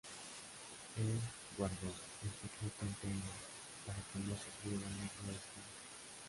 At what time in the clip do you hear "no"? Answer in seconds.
4.17-4.33